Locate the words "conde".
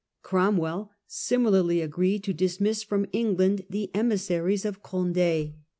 4.81-5.53